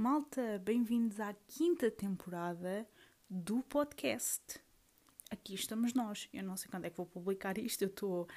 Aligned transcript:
Malta, 0.00 0.62
bem-vindos 0.64 1.18
à 1.18 1.34
quinta 1.48 1.90
temporada 1.90 2.88
do 3.28 3.64
podcast. 3.64 4.60
Aqui 5.28 5.54
estamos 5.54 5.92
nós. 5.92 6.28
Eu 6.32 6.44
não 6.44 6.56
sei 6.56 6.70
quando 6.70 6.84
é 6.84 6.90
que 6.90 6.96
vou 6.96 7.04
publicar 7.04 7.58
isto, 7.58 7.82
eu 7.82 7.88
estou 7.88 8.28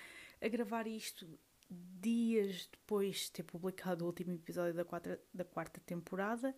a 0.42 0.47
gravar 0.47 0.88
isto 0.88 1.28
dias 1.70 2.68
depois 2.71 3.18
de 3.18 3.32
ter 3.34 3.44
publicado 3.44 4.04
o 4.04 4.08
último 4.08 4.34
episódio 4.34 4.74
da, 4.74 4.84
quarta, 4.84 5.21
da 5.32 5.46
quarta 5.46 5.79
temporada. 5.82 6.56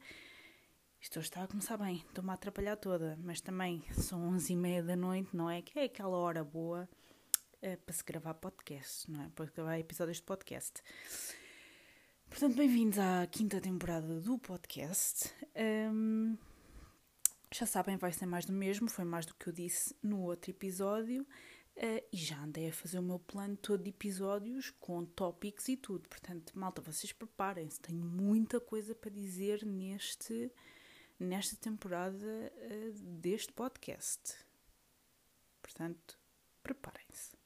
Isto 1.01 1.19
está 1.19 1.43
a 1.43 1.47
começar 1.49 1.75
bem, 1.75 1.97
estou-me 1.97 2.29
a 2.29 2.35
atrapalhar 2.35 2.77
toda, 2.77 3.19
mas 3.21 3.41
também 3.41 3.83
são 3.91 4.29
onze 4.29 4.53
e 4.53 4.55
meia 4.55 4.81
da 4.81 4.95
noite, 4.95 5.35
não 5.35 5.49
é? 5.49 5.61
Que 5.61 5.79
é 5.79 5.83
aquela 5.83 6.15
hora 6.15 6.45
boa 6.45 6.87
uh, 7.61 7.77
para 7.77 7.93
se 7.93 8.05
gravar 8.05 8.35
podcast, 8.35 9.11
não 9.11 9.21
é? 9.21 9.29
Para 9.35 9.47
gravar 9.47 9.77
episódios 9.77 10.19
de 10.19 10.23
podcast. 10.23 10.81
Portanto, 12.33 12.55
bem-vindos 12.55 12.97
à 12.97 13.27
quinta 13.27 13.61
temporada 13.61 14.19
do 14.19 14.39
podcast. 14.39 15.31
Um, 15.55 16.35
já 17.53 17.67
sabem, 17.67 17.95
vai 17.95 18.11
ser 18.11 18.25
mais 18.25 18.43
do 18.43 18.51
mesmo, 18.51 18.89
foi 18.89 19.05
mais 19.05 19.23
do 19.23 19.35
que 19.35 19.49
eu 19.49 19.53
disse 19.53 19.95
no 20.01 20.19
outro 20.23 20.49
episódio. 20.49 21.27
Uh, 21.77 22.03
e 22.11 22.17
já 22.17 22.41
andei 22.41 22.69
a 22.69 22.73
fazer 22.73 22.97
o 22.97 23.03
meu 23.03 23.19
plano 23.19 23.55
todo 23.55 23.83
de 23.83 23.91
episódios 23.91 24.71
com 24.79 25.05
tópicos 25.05 25.69
e 25.69 25.77
tudo. 25.77 26.09
Portanto, 26.09 26.57
malta, 26.57 26.81
vocês 26.81 27.13
preparem-se. 27.13 27.79
Tenho 27.79 28.03
muita 28.03 28.59
coisa 28.59 28.95
para 28.95 29.11
dizer 29.11 29.63
neste, 29.63 30.51
nesta 31.19 31.55
temporada 31.55 32.25
uh, 32.25 32.91
deste 33.19 33.53
podcast. 33.53 34.33
Portanto, 35.61 36.17
preparem-se. 36.63 37.37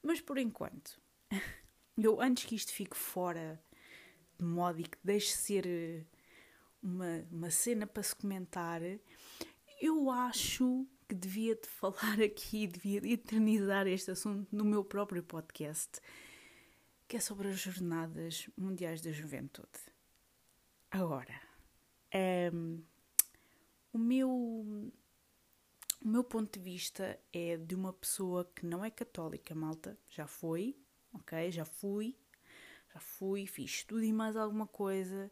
Mas 0.00 0.20
por 0.20 0.38
enquanto, 0.38 1.02
eu 1.98 2.20
antes 2.20 2.44
que 2.44 2.54
isto 2.54 2.72
fique 2.72 2.96
fora 2.96 3.60
de 4.42 4.48
modo 4.48 4.80
e 4.80 4.84
que 4.84 4.98
deixe 5.04 5.32
ser 5.32 5.66
eh, 5.66 6.04
uma, 6.82 7.24
uma 7.30 7.50
cena 7.50 7.86
para 7.86 8.02
se 8.02 8.14
comentar, 8.14 8.80
eu 9.80 10.10
acho 10.10 10.86
que 11.08 11.14
devia 11.14 11.54
de 11.54 11.68
falar 11.68 12.20
aqui, 12.20 12.66
devia 12.66 13.00
de 13.00 13.12
eternizar 13.12 13.86
este 13.86 14.10
assunto 14.10 14.48
no 14.54 14.64
meu 14.64 14.84
próprio 14.84 15.22
podcast, 15.22 16.00
que 17.06 17.16
é 17.16 17.20
sobre 17.20 17.48
as 17.48 17.60
Jornadas 17.60 18.48
Mundiais 18.56 19.00
da 19.00 19.12
Juventude. 19.12 19.78
Agora, 20.90 21.40
um, 22.12 22.18
ehm, 22.18 22.82
o 23.92 23.98
meu 23.98 24.92
o 26.04 26.08
meu 26.08 26.24
ponto 26.24 26.58
de 26.58 26.64
vista 26.64 27.16
é 27.32 27.56
de 27.56 27.76
uma 27.76 27.92
pessoa 27.92 28.44
que 28.56 28.66
não 28.66 28.84
é 28.84 28.90
católica, 28.90 29.54
malta. 29.54 29.96
Já 30.08 30.26
foi, 30.26 30.76
ok? 31.12 31.52
Já 31.52 31.64
fui, 31.64 32.16
já 32.92 33.00
fui, 33.00 33.46
fiz 33.46 33.84
tudo 33.84 34.04
e 34.04 34.12
mais 34.12 34.36
alguma 34.36 34.66
coisa. 34.66 35.30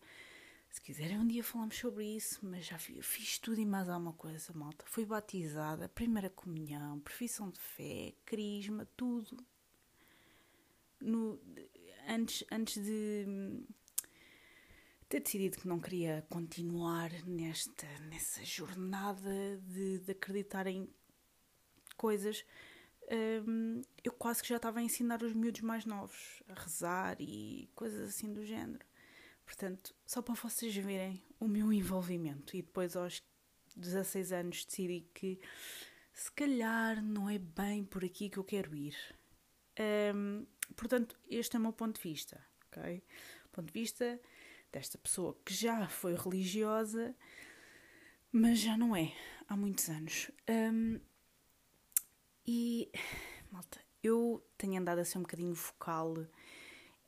Se 0.71 0.81
quiserem, 0.81 1.19
um 1.19 1.27
dia 1.27 1.43
falamos 1.43 1.77
sobre 1.77 2.05
isso, 2.05 2.39
mas 2.43 2.65
já 2.65 2.79
fiz, 2.79 3.39
tudo 3.39 3.61
e 3.61 3.67
mais 3.67 3.89
alguma 3.89 4.13
coisa, 4.13 4.53
malta. 4.55 4.85
Fui 4.87 5.05
batizada, 5.05 5.89
primeira 5.89 6.31
comunhão, 6.31 7.01
profissão 7.01 7.51
de 7.51 7.59
fé, 7.59 8.15
crisma, 8.25 8.87
tudo. 8.97 9.37
No, 11.01 11.41
antes, 12.09 12.45
antes 12.53 12.83
de 12.85 13.65
ter 15.09 15.21
decidido 15.21 15.59
que 15.59 15.67
não 15.67 15.81
queria 15.81 16.25
continuar 16.29 17.11
nesta, 17.27 17.87
nessa 18.09 18.45
jornada 18.45 19.59
de, 19.67 19.99
de 19.99 20.13
acreditar 20.13 20.69
em 20.69 20.89
coisas, 21.97 22.45
um, 23.47 23.83
eu 24.05 24.13
quase 24.13 24.43
que 24.43 24.49
já 24.49 24.57
estava 24.57 24.79
a 24.79 24.83
ensinar 24.83 25.23
os 25.23 25.33
miúdos 25.33 25.63
mais 25.63 25.85
novos 25.85 26.43
a 26.49 26.55
rezar 26.55 27.17
e 27.21 27.69
coisas 27.75 28.09
assim 28.09 28.33
do 28.33 28.45
género. 28.45 28.85
Portanto, 29.45 29.95
só 30.07 30.23
para 30.23 30.35
vocês 30.35 30.75
verem 30.77 31.21
o 31.41 31.49
meu 31.49 31.73
envolvimento. 31.73 32.57
E 32.57 32.63
depois, 32.63 32.95
aos 32.95 33.21
16 33.77 34.33
anos, 34.33 34.65
decidi 34.65 35.09
que 35.13 35.41
se 36.13 36.31
calhar 36.31 37.03
não 37.03 37.29
é 37.29 37.39
bem 37.39 37.85
por 37.85 38.05
aqui 38.05 38.29
que 38.29 38.39
eu 38.39 38.45
quero 38.45 38.77
ir. 38.77 38.95
Um, 40.15 40.47
portanto, 40.77 41.19
este 41.29 41.57
é 41.57 41.59
o 41.59 41.63
meu 41.63 41.73
ponto 41.73 41.97
de 41.97 42.09
vista, 42.09 42.41
ok? 42.69 43.03
Ponto 43.51 43.67
de 43.67 43.73
vista 43.73 44.21
desta 44.71 44.99
pessoa 44.99 45.37
que 45.45 45.53
já 45.53 45.89
foi 45.89 46.15
religiosa, 46.15 47.15
mas 48.31 48.61
já 48.61 48.79
não 48.79 48.95
é 48.95 49.13
há 49.49 49.57
muitos 49.57 49.89
anos. 49.89 50.31
Um, 50.49 51.01
e, 52.53 52.91
malta, 53.53 53.79
eu 54.03 54.45
tenho 54.59 54.81
andado 54.81 54.99
a 54.99 55.05
ser 55.05 55.19
um 55.19 55.23
bocadinho 55.23 55.55
focal 55.55 56.17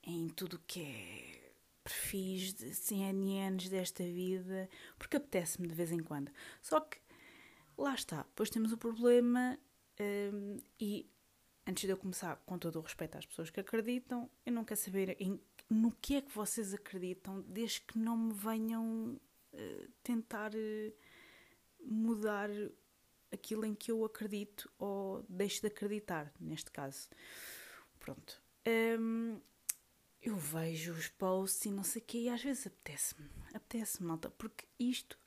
em 0.01 0.29
tudo 0.29 0.55
o 0.55 0.59
que 0.59 0.81
é 0.81 1.53
perfis 1.83 2.53
de 2.53 2.73
CNNs 2.73 3.67
desta 3.67 4.05
vida, 4.05 4.69
porque 4.97 5.17
apetece-me 5.17 5.67
de 5.67 5.75
vez 5.75 5.91
em 5.91 5.99
quando. 5.99 6.31
Só 6.61 6.79
que, 6.79 6.97
lá 7.77 7.93
está, 7.93 8.23
depois 8.23 8.49
temos 8.49 8.71
o 8.71 8.77
problema 8.77 9.59
um, 9.99 10.61
e 10.79 11.09
antes 11.67 11.83
de 11.83 11.89
eu 11.89 11.97
começar, 11.97 12.37
com 12.45 12.57
todo 12.57 12.79
o 12.79 12.81
respeito 12.81 13.17
às 13.17 13.25
pessoas 13.25 13.49
que 13.49 13.59
acreditam, 13.59 14.29
eu 14.45 14.53
não 14.53 14.63
quero 14.63 14.79
saber 14.79 15.17
em 15.19 15.41
no 15.69 15.91
que 15.91 16.15
é 16.15 16.21
que 16.21 16.33
vocês 16.33 16.73
acreditam, 16.73 17.41
desde 17.41 17.81
que 17.81 17.97
não 17.97 18.15
me 18.15 18.33
venham 18.33 19.19
uh, 19.53 19.91
tentar 20.03 20.51
uh, 20.53 20.93
mudar 21.81 22.49
aquilo 23.33 23.65
em 23.65 23.73
que 23.73 23.91
eu 23.91 24.05
acredito 24.05 24.71
ou 24.77 25.25
deixo 25.27 25.61
de 25.61 25.67
acreditar, 25.67 26.31
neste 26.39 26.71
caso. 26.71 27.09
Pronto. 27.99 28.41
Um, 28.67 29.41
eu 30.21 30.35
vejo 30.37 30.93
os 30.93 31.09
posts 31.09 31.65
e 31.65 31.71
não 31.71 31.83
sei 31.83 32.01
o 32.01 32.05
quê, 32.05 32.17
e 32.19 32.29
às 32.29 32.41
vezes 32.41 32.67
apetece-me, 32.67 33.29
apetece-me, 33.53 34.07
malta, 34.07 34.29
porque 34.29 34.65
isto. 34.79 35.19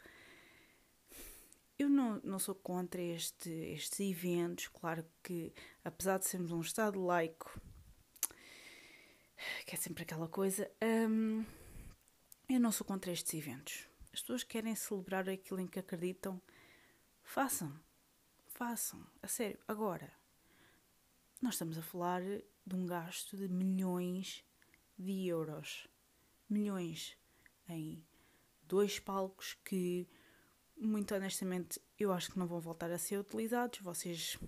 Eu 1.78 1.90
não, 1.90 2.18
não 2.24 2.38
sou 2.38 2.54
contra 2.54 3.02
este, 3.02 3.50
estes 3.50 4.00
eventos, 4.00 4.68
claro 4.68 5.04
que, 5.22 5.52
apesar 5.84 6.18
de 6.18 6.26
sermos 6.26 6.50
um 6.50 6.62
Estado 6.62 6.98
laico, 7.04 7.60
que 9.66 9.74
é 9.74 9.78
sempre 9.78 10.02
aquela 10.04 10.28
coisa. 10.28 10.70
Um, 10.82 11.44
eu 12.48 12.60
não 12.60 12.72
sou 12.72 12.86
contra 12.86 13.12
estes 13.12 13.34
eventos. 13.34 13.86
As 14.12 14.20
pessoas 14.20 14.42
querem 14.42 14.74
celebrar 14.74 15.28
aquilo 15.28 15.60
em 15.60 15.66
que 15.66 15.78
acreditam. 15.78 16.40
Façam. 17.22 17.78
Façam. 18.56 19.06
A 19.22 19.28
sério. 19.28 19.58
Agora, 19.68 20.10
nós 21.42 21.52
estamos 21.56 21.76
a 21.76 21.82
falar 21.82 22.22
de 22.22 22.74
um 22.74 22.86
gasto 22.86 23.36
de 23.36 23.48
milhões 23.48 24.42
de 24.98 25.26
euros. 25.26 25.86
Milhões 26.48 27.18
em 27.68 28.02
dois 28.62 28.98
palcos 28.98 29.52
que, 29.62 30.08
muito 30.74 31.14
honestamente, 31.14 31.78
eu 31.98 32.10
acho 32.10 32.32
que 32.32 32.38
não 32.38 32.46
vão 32.46 32.58
voltar 32.58 32.90
a 32.90 32.96
ser 32.96 33.18
utilizados. 33.18 33.80
Vocês 33.80 34.38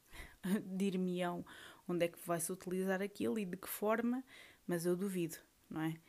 dir-me-ão 0.64 1.44
onde 1.86 2.06
é 2.06 2.08
que 2.08 2.26
vai-se 2.26 2.50
utilizar 2.50 3.02
aquilo 3.02 3.38
e 3.38 3.44
de 3.44 3.58
que 3.58 3.68
forma, 3.68 4.24
mas 4.66 4.86
eu 4.86 4.96
duvido, 4.96 5.36
não 5.68 5.82
é? 5.82 6.00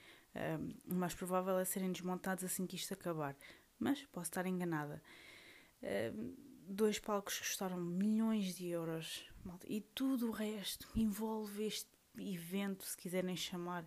Um, 0.57 0.93
o 0.93 0.95
mais 0.95 1.13
provável 1.13 1.59
é 1.59 1.65
serem 1.65 1.91
desmontados 1.91 2.45
assim 2.45 2.65
que 2.65 2.77
isto 2.77 2.93
acabar, 2.93 3.35
mas 3.77 4.01
posso 4.05 4.29
estar 4.29 4.45
enganada. 4.45 5.03
Um, 6.15 6.52
dois 6.67 6.99
palcos 6.99 7.39
custaram 7.39 7.77
milhões 7.77 8.55
de 8.55 8.67
euros 8.67 9.25
malta, 9.45 9.65
e 9.69 9.81
tudo 9.81 10.29
o 10.29 10.31
resto 10.31 10.87
envolve 10.95 11.65
este 11.65 11.89
evento, 12.17 12.85
se 12.85 12.95
quiserem 12.95 13.35
chamar, 13.35 13.85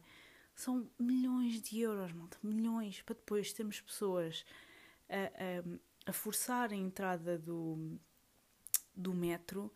são 0.55 0.91
milhões 0.99 1.61
de 1.61 1.81
euros, 1.81 2.13
malta, 2.13 2.39
milhões, 2.43 3.03
para 3.03 3.15
depois 3.15 3.53
termos 3.53 3.81
pessoas 3.81 4.45
a, 5.09 6.09
a, 6.09 6.11
a 6.11 6.13
forçar 6.13 6.73
a 6.73 6.77
entrada 6.77 7.39
do, 7.39 7.99
do 8.95 9.15
metro 9.15 9.73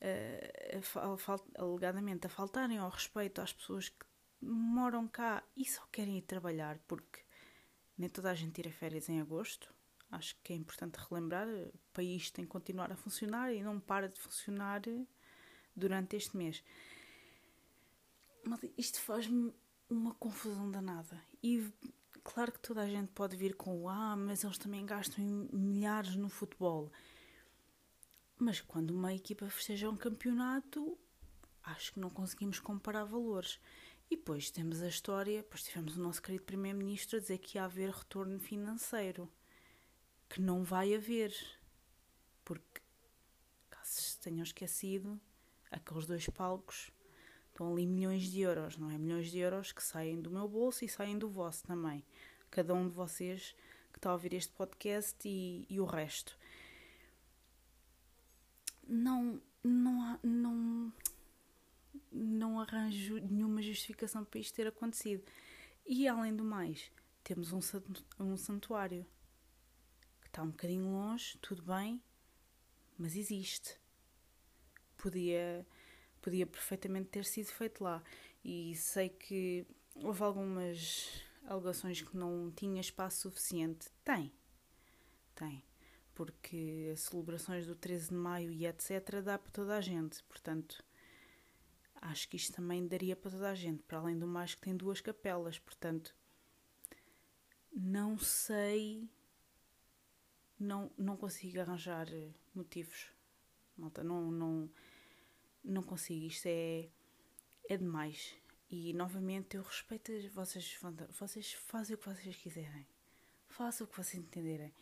uh, 0.00 1.42
alegadamente 1.56 2.26
a 2.26 2.30
faltarem 2.30 2.78
ao 2.78 2.90
respeito 2.90 3.40
às 3.40 3.52
pessoas 3.52 3.88
que 3.88 4.06
moram 4.40 5.06
cá 5.06 5.42
e 5.56 5.64
só 5.64 5.86
querem 5.92 6.18
ir 6.18 6.22
trabalhar, 6.22 6.78
porque 6.88 7.20
nem 7.96 8.08
toda 8.08 8.30
a 8.30 8.34
gente 8.34 8.54
tira 8.54 8.70
férias 8.70 9.08
em 9.08 9.20
agosto. 9.20 9.72
Acho 10.12 10.36
que 10.44 10.52
é 10.52 10.56
importante 10.56 10.98
relembrar: 11.08 11.48
o 11.48 11.72
país 11.94 12.30
tem 12.30 12.44
que 12.44 12.50
continuar 12.50 12.92
a 12.92 12.96
funcionar 12.96 13.50
e 13.50 13.62
não 13.62 13.80
para 13.80 14.10
de 14.10 14.20
funcionar 14.20 14.82
durante 15.74 16.16
este 16.16 16.36
mês. 16.36 16.62
Mas 18.44 18.60
isto 18.76 19.00
faz-me 19.00 19.54
uma 19.88 20.14
confusão 20.14 20.70
danada. 20.70 21.18
E 21.42 21.66
claro 22.22 22.52
que 22.52 22.60
toda 22.60 22.82
a 22.82 22.86
gente 22.86 23.10
pode 23.12 23.36
vir 23.36 23.54
com 23.54 23.82
o 23.82 23.88
ah, 23.88 24.14
mas 24.14 24.44
eles 24.44 24.58
também 24.58 24.84
gastam 24.84 25.24
milhares 25.50 26.14
no 26.14 26.28
futebol. 26.28 26.92
Mas 28.38 28.60
quando 28.60 28.90
uma 28.90 29.14
equipa 29.14 29.48
festeja 29.48 29.88
um 29.88 29.96
campeonato, 29.96 30.98
acho 31.62 31.94
que 31.94 32.00
não 32.00 32.10
conseguimos 32.10 32.60
comparar 32.60 33.04
valores. 33.04 33.58
E 34.10 34.16
depois 34.16 34.50
temos 34.50 34.82
a 34.82 34.88
história, 34.88 35.42
depois 35.42 35.62
tivemos 35.62 35.96
o 35.96 36.02
nosso 36.02 36.20
querido 36.20 36.44
Primeiro-Ministro 36.44 37.16
a 37.16 37.20
dizer 37.20 37.38
que 37.38 37.56
ia 37.56 37.64
haver 37.64 37.88
retorno 37.88 38.38
financeiro. 38.38 39.30
Que 40.32 40.40
não 40.40 40.64
vai 40.64 40.94
haver. 40.94 41.36
Porque, 42.42 42.80
caso 43.68 44.00
se 44.00 44.18
tenham 44.18 44.42
esquecido, 44.42 45.20
aqueles 45.70 46.06
dois 46.06 46.26
palcos 46.30 46.90
estão 47.48 47.70
ali 47.70 47.86
milhões 47.86 48.22
de 48.22 48.40
euros, 48.40 48.78
não 48.78 48.90
é? 48.90 48.96
Milhões 48.96 49.30
de 49.30 49.38
euros 49.38 49.72
que 49.72 49.82
saem 49.82 50.22
do 50.22 50.30
meu 50.30 50.48
bolso 50.48 50.86
e 50.86 50.88
saem 50.88 51.18
do 51.18 51.28
vosso 51.28 51.64
também. 51.64 52.02
Cada 52.50 52.72
um 52.72 52.88
de 52.88 52.94
vocês 52.94 53.54
que 53.92 53.98
está 53.98 54.08
a 54.08 54.14
ouvir 54.14 54.32
este 54.32 54.50
podcast 54.54 55.28
e, 55.28 55.66
e 55.68 55.78
o 55.78 55.84
resto. 55.84 56.34
Não, 58.88 59.38
não, 59.62 60.18
não, 60.22 60.92
não 62.10 62.58
arranjo 62.58 63.18
nenhuma 63.18 63.60
justificação 63.60 64.24
para 64.24 64.40
isto 64.40 64.54
ter 64.54 64.66
acontecido. 64.66 65.22
E 65.84 66.08
além 66.08 66.34
do 66.34 66.42
mais, 66.42 66.90
temos 67.22 67.52
um, 67.52 68.36
santuário 68.36 69.06
está 70.32 70.42
um 70.42 70.50
bocadinho 70.50 70.90
longe, 70.90 71.36
tudo 71.42 71.62
bem, 71.62 72.02
mas 72.98 73.14
existe. 73.16 73.78
Podia, 74.96 75.66
podia 76.22 76.46
perfeitamente 76.46 77.10
ter 77.10 77.26
sido 77.26 77.48
feito 77.48 77.84
lá. 77.84 78.02
E 78.42 78.74
sei 78.74 79.10
que 79.10 79.66
houve 79.96 80.22
algumas 80.22 81.22
alegações 81.46 82.00
que 82.00 82.16
não 82.16 82.50
tinha 82.50 82.80
espaço 82.80 83.28
suficiente. 83.28 83.90
Tem, 84.02 84.32
tem. 85.34 85.62
Porque 86.14 86.90
as 86.92 87.00
celebrações 87.00 87.66
do 87.66 87.74
13 87.74 88.08
de 88.08 88.14
maio 88.14 88.50
e 88.50 88.66
etc. 88.66 89.20
dá 89.22 89.38
para 89.38 89.52
toda 89.52 89.76
a 89.76 89.80
gente. 89.82 90.22
Portanto, 90.24 90.82
acho 92.00 92.26
que 92.26 92.36
isto 92.36 92.54
também 92.54 92.86
daria 92.86 93.14
para 93.14 93.30
toda 93.30 93.50
a 93.50 93.54
gente. 93.54 93.82
Para 93.82 93.98
além 93.98 94.18
do 94.18 94.26
mais, 94.26 94.54
que 94.54 94.62
tem 94.62 94.76
duas 94.76 95.00
capelas. 95.00 95.58
Portanto, 95.58 96.14
não 97.70 98.18
sei. 98.18 99.10
Não, 100.62 100.92
não 100.96 101.16
consigo 101.16 101.60
arranjar 101.60 102.06
motivos. 102.54 103.10
Malta, 103.76 104.04
não, 104.04 104.30
não, 104.30 104.70
não 105.64 105.82
consigo. 105.82 106.26
Isto 106.26 106.46
é, 106.46 106.88
é 107.68 107.76
demais. 107.76 108.36
E 108.70 108.92
novamente 108.92 109.56
eu 109.56 109.62
respeito 109.62 110.12
vocês, 110.30 110.78
vocês 111.18 111.52
fazem 111.52 111.96
o 111.96 111.98
que 111.98 112.08
vocês 112.08 112.36
quiserem. 112.36 112.86
Façam 113.48 113.86
o 113.86 113.90
que 113.90 113.96
vocês 113.96 114.22
entenderem. 114.22 114.72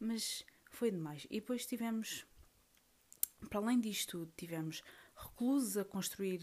Mas 0.00 0.46
foi 0.70 0.90
demais. 0.90 1.26
E 1.30 1.40
depois 1.40 1.66
tivemos, 1.66 2.24
para 3.50 3.58
além 3.58 3.78
disto 3.78 4.32
tivemos 4.34 4.82
reclusos 5.14 5.76
a 5.76 5.84
construir 5.84 6.40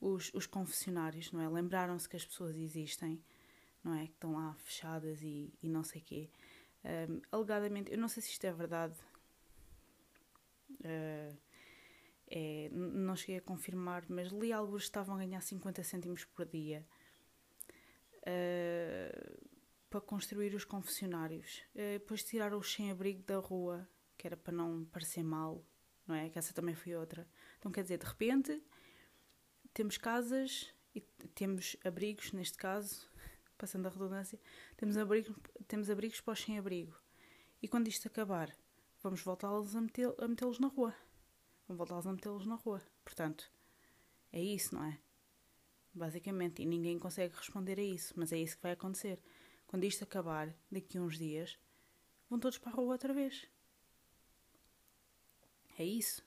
uh, 0.00 0.12
os, 0.12 0.32
os 0.32 0.46
confessionários, 0.46 1.32
não 1.32 1.40
é? 1.40 1.48
Lembraram-se 1.48 2.08
que 2.08 2.16
as 2.16 2.24
pessoas 2.24 2.56
existem, 2.56 3.20
não 3.82 3.94
é? 3.94 4.06
Que 4.06 4.12
estão 4.12 4.34
lá 4.34 4.54
fechadas 4.54 5.20
e, 5.22 5.52
e 5.60 5.68
não 5.68 5.82
sei 5.82 6.00
quê. 6.00 6.30
Um, 6.84 7.20
alegadamente, 7.30 7.92
eu 7.92 7.98
não 7.98 8.08
sei 8.08 8.22
se 8.22 8.30
isto 8.30 8.44
é 8.44 8.52
verdade. 8.52 8.96
Uh, 10.80 11.36
é, 12.32 12.68
não 12.72 13.16
cheguei 13.16 13.38
a 13.38 13.40
confirmar, 13.40 14.04
mas 14.08 14.28
li 14.28 14.52
alguns 14.52 14.82
que 14.82 14.88
estavam 14.88 15.16
a 15.16 15.18
ganhar 15.18 15.40
50 15.40 15.82
cêntimos 15.82 16.24
por 16.24 16.46
dia 16.46 16.86
uh, 18.18 19.48
para 19.90 20.00
construir 20.00 20.54
os 20.54 20.64
confessionários. 20.64 21.62
Uh, 21.74 21.98
depois 21.98 22.22
tiraram 22.22 22.58
o 22.58 22.62
sem-abrigo 22.62 23.22
da 23.24 23.38
rua, 23.38 23.88
que 24.16 24.26
era 24.28 24.36
para 24.36 24.52
não 24.52 24.84
parecer 24.86 25.24
mal, 25.24 25.64
não 26.06 26.14
é? 26.14 26.30
Que 26.30 26.38
essa 26.38 26.54
também 26.54 26.74
foi 26.74 26.94
outra. 26.94 27.28
Então, 27.58 27.72
quer 27.72 27.82
dizer, 27.82 27.98
de 27.98 28.06
repente, 28.06 28.62
temos 29.74 29.98
casas 29.98 30.72
e 30.94 31.00
temos 31.34 31.76
abrigos, 31.84 32.32
neste 32.32 32.56
caso, 32.56 33.09
passando 33.60 33.86
a 33.86 33.90
redundância, 33.90 34.40
temos, 34.76 34.96
abrigo, 34.96 35.34
temos 35.68 35.90
abrigos 35.90 36.20
para 36.20 36.32
os 36.32 36.40
sem-abrigo. 36.40 36.96
E 37.62 37.68
quando 37.68 37.88
isto 37.88 38.08
acabar, 38.08 38.50
vamos 39.02 39.20
voltá-los 39.20 39.76
a 39.76 39.80
metê-los 39.80 40.16
metê 40.28 40.44
na 40.60 40.68
rua 40.68 40.94
vão 41.70 41.76
voltá-los 41.76 42.06
a 42.06 42.12
metê-los 42.12 42.46
na 42.46 42.56
rua. 42.56 42.82
Portanto, 43.04 43.50
é 44.32 44.42
isso, 44.42 44.74
não 44.74 44.84
é? 44.84 44.98
Basicamente, 45.94 46.62
e 46.62 46.66
ninguém 46.66 46.98
consegue 46.98 47.34
responder 47.36 47.78
a 47.78 47.82
isso, 47.82 48.12
mas 48.16 48.32
é 48.32 48.38
isso 48.38 48.56
que 48.56 48.62
vai 48.62 48.72
acontecer. 48.72 49.20
Quando 49.68 49.84
isto 49.84 50.02
acabar, 50.02 50.52
daqui 50.70 50.98
a 50.98 51.00
uns 51.00 51.16
dias, 51.16 51.56
vão 52.28 52.40
todos 52.40 52.58
para 52.58 52.72
a 52.72 52.74
rua 52.74 52.92
outra 52.92 53.14
vez. 53.14 53.46
É 55.78 55.84
isso, 55.84 56.24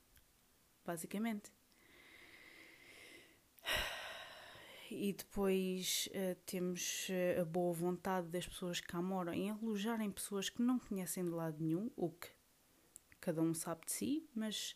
basicamente. 0.85 1.51
E 4.95 5.11
depois 5.11 6.07
uh, 6.11 6.35
temos 6.45 7.09
uh, 7.09 7.41
a 7.41 7.45
boa 7.45 7.73
vontade 7.73 8.27
das 8.27 8.47
pessoas 8.47 8.79
que 8.79 8.87
cá 8.87 9.01
moram 9.01 9.33
em 9.33 9.49
alojarem 9.49 10.11
pessoas 10.11 10.49
que 10.49 10.61
não 10.61 10.77
conhecem 10.77 11.23
de 11.23 11.31
lado 11.31 11.57
nenhum, 11.59 11.89
o 11.95 12.11
que 12.11 12.29
cada 13.19 13.41
um 13.41 13.55
sabe 13.55 13.85
de 13.87 13.91
si, 13.91 14.29
mas 14.35 14.75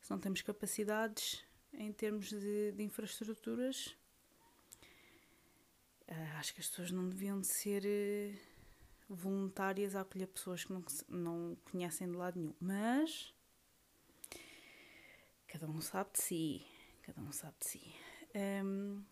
se 0.00 0.10
não 0.10 0.18
temos 0.18 0.40
capacidades 0.40 1.44
em 1.74 1.92
termos 1.92 2.30
de, 2.30 2.72
de 2.72 2.82
infraestruturas, 2.82 3.88
uh, 6.08 6.38
acho 6.38 6.54
que 6.54 6.60
as 6.60 6.68
pessoas 6.68 6.90
não 6.90 7.06
deviam 7.06 7.38
de 7.38 7.46
ser 7.46 7.84
uh, 7.84 9.14
voluntárias 9.14 9.94
a 9.94 10.00
acolher 10.00 10.28
pessoas 10.28 10.64
que 10.64 10.72
não, 10.72 10.82
não 11.06 11.56
conhecem 11.70 12.10
de 12.10 12.16
lado 12.16 12.40
nenhum. 12.40 12.54
Mas 12.58 13.34
cada 15.46 15.68
um 15.68 15.82
sabe 15.82 16.12
de 16.14 16.22
si. 16.22 16.66
Cada 17.02 17.20
um 17.20 17.30
sabe 17.30 17.56
de 17.60 17.66
si. 17.68 17.94
Um, 18.34 19.02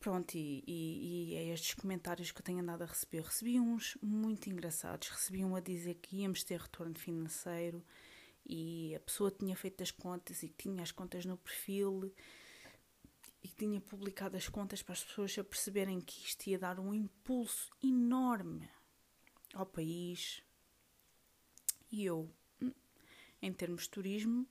pronto, 0.00 0.34
e, 0.36 0.62
e, 0.66 1.32
e, 1.32 1.34
é 1.34 1.44
estes 1.52 1.74
comentários 1.74 2.30
que 2.30 2.40
eu 2.40 2.44
tenho 2.44 2.60
andado 2.60 2.82
a 2.82 2.86
receber. 2.86 3.22
Recebi 3.22 3.60
uns 3.60 3.96
muito 4.02 4.48
engraçados. 4.48 5.08
Recebi 5.08 5.44
um 5.44 5.56
a 5.56 5.60
dizer 5.60 5.94
que 5.94 6.16
íamos 6.16 6.44
ter 6.44 6.60
retorno 6.60 6.98
financeiro 6.98 7.84
e 8.46 8.94
a 8.94 9.00
pessoa 9.00 9.30
tinha 9.30 9.54
feito 9.56 9.82
as 9.82 9.90
contas 9.90 10.42
e 10.42 10.48
tinha 10.48 10.82
as 10.82 10.90
contas 10.90 11.24
no 11.24 11.36
perfil 11.36 12.12
e 13.42 13.48
tinha 13.48 13.80
publicado 13.80 14.36
as 14.36 14.48
contas 14.48 14.82
para 14.82 14.94
as 14.94 15.04
pessoas 15.04 15.38
a 15.38 15.44
perceberem 15.44 16.00
que 16.00 16.26
isto 16.26 16.46
ia 16.48 16.58
dar 16.58 16.80
um 16.80 16.92
impulso 16.94 17.70
enorme 17.82 18.68
ao 19.54 19.66
país. 19.66 20.42
E 21.90 22.04
eu, 22.04 22.30
hum, 22.60 22.72
em 23.40 23.52
termos 23.52 23.82
de 23.84 23.90
turismo, 23.90 24.46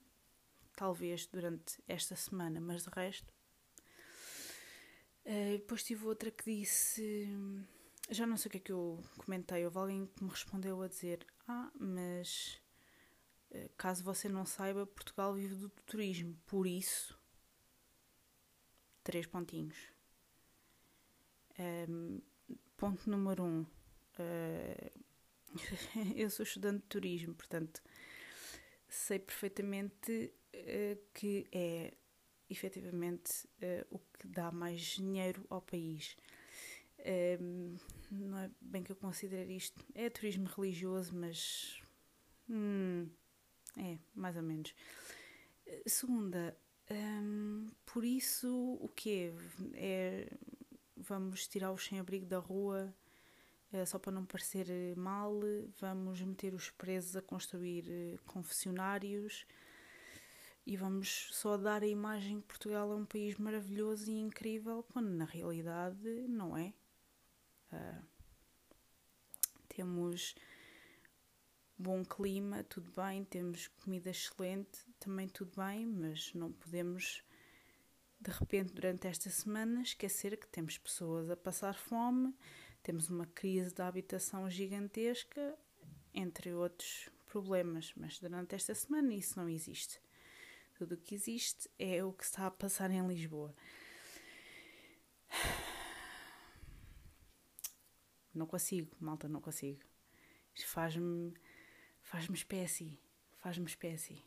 talvez 0.75 1.25
durante 1.25 1.81
esta 1.87 2.15
semana, 2.15 2.61
mas 2.61 2.83
de 2.83 2.89
resto. 2.89 3.36
Uh, 5.27 5.57
depois 5.57 5.83
tive 5.83 6.05
outra 6.05 6.31
que 6.31 6.45
disse. 6.45 7.27
Já 8.09 8.25
não 8.25 8.37
sei 8.37 8.47
o 8.47 8.51
que 8.51 8.57
é 8.57 8.61
que 8.61 8.71
eu 8.71 9.03
comentei. 9.17 9.65
Houve 9.65 9.77
alguém 9.77 10.05
que 10.07 10.23
me 10.23 10.29
respondeu 10.29 10.81
a 10.81 10.87
dizer: 10.87 11.27
Ah, 11.45 11.69
mas 11.77 12.61
eh, 13.51 13.69
caso 13.77 14.03
você 14.03 14.27
não 14.29 14.45
saiba, 14.45 14.85
Portugal 14.85 15.33
vive 15.33 15.55
do 15.55 15.69
turismo, 15.85 16.37
por 16.45 16.67
isso, 16.67 17.17
três 19.03 19.25
pontinhos. 19.25 19.77
Um, 21.59 22.21
ponto 22.75 23.09
número 23.09 23.43
um, 23.43 23.61
uh, 23.61 24.91
eu 26.15 26.29
sou 26.29 26.43
estudante 26.43 26.81
de 26.83 26.87
turismo, 26.87 27.33
portanto, 27.33 27.81
sei 28.87 29.17
perfeitamente 29.17 30.31
uh, 30.53 30.97
que 31.13 31.47
é 31.51 31.93
efetivamente 32.49 33.47
uh, 33.61 33.85
o 33.95 33.99
que 33.99 34.27
dá 34.27 34.51
mais 34.51 34.81
dinheiro 34.81 35.45
ao 35.49 35.61
país. 35.61 36.17
Um, 37.39 37.77
não 38.11 38.37
é 38.39 38.51
bem 38.59 38.83
que 38.83 38.91
eu 38.91 38.95
considere 38.95 39.55
isto, 39.55 39.85
é 39.93 40.09
turismo 40.09 40.47
religioso, 40.47 41.15
mas. 41.15 41.81
Hum, 42.49 43.07
é, 43.77 43.97
mais 44.15 44.35
ou 44.35 44.43
menos. 44.43 44.73
Segunda, 45.85 46.57
hum, 46.89 47.69
por 47.85 48.03
isso 48.03 48.77
o 48.81 48.89
quê? 48.89 49.33
É, 49.73 50.31
vamos 50.95 51.47
tirar 51.47 51.71
os 51.71 51.85
sem-abrigo 51.85 52.25
da 52.25 52.39
rua 52.39 52.93
é, 53.71 53.85
só 53.85 53.99
para 53.99 54.13
não 54.13 54.25
parecer 54.25 54.67
mal, 54.95 55.39
vamos 55.79 56.21
meter 56.21 56.53
os 56.53 56.69
presos 56.71 57.15
a 57.17 57.21
construir 57.21 57.85
eh, 57.89 58.17
confessionários 58.25 59.45
e 60.67 60.75
vamos 60.75 61.29
só 61.31 61.55
dar 61.55 61.81
a 61.81 61.87
imagem 61.87 62.41
que 62.41 62.47
Portugal 62.47 62.91
é 62.91 62.95
um 62.95 63.05
país 63.05 63.37
maravilhoso 63.37 64.11
e 64.11 64.19
incrível, 64.19 64.83
quando 64.91 65.07
na 65.07 65.23
realidade 65.23 66.05
não 66.27 66.57
é. 66.57 66.73
Uh, 67.71 68.05
temos 69.69 70.35
bom 71.79 72.03
clima, 72.03 72.65
tudo 72.65 72.91
bem, 72.91 73.23
temos 73.23 73.69
comida 73.69 74.09
excelente, 74.09 74.85
também 74.99 75.29
tudo 75.29 75.53
bem, 75.55 75.85
mas 75.85 76.33
não 76.33 76.51
podemos 76.51 77.23
de 78.19 78.31
repente 78.31 78.73
durante 78.73 79.07
esta 79.07 79.29
semana 79.29 79.81
esquecer 79.81 80.35
que 80.35 80.49
temos 80.49 80.77
pessoas 80.77 81.29
a 81.29 81.37
passar 81.37 81.75
fome, 81.75 82.35
temos 82.83 83.09
uma 83.09 83.25
crise 83.25 83.73
da 83.73 83.87
habitação 83.87 84.49
gigantesca, 84.49 85.57
entre 86.13 86.53
outros 86.53 87.09
problemas, 87.27 87.93
mas 87.95 88.19
durante 88.19 88.53
esta 88.53 88.75
semana 88.75 89.13
isso 89.13 89.39
não 89.39 89.47
existe. 89.47 90.05
Tudo 90.77 90.93
o 90.93 90.97
que 90.97 91.15
existe 91.15 91.67
é 91.79 92.03
o 92.03 92.13
que 92.13 92.23
está 92.23 92.45
a 92.45 92.51
passar 92.51 92.91
em 92.91 93.05
Lisboa. 93.07 93.55
Não 98.31 98.45
consigo, 98.45 98.95
malta, 98.99 99.27
não 99.27 99.41
consigo. 99.41 99.81
Isto 100.53 100.67
faz-me 100.67 101.33
faz-me 102.07 102.35
espécie, 102.35 102.99
faz-me 103.37 103.65
espécie, 103.65 104.23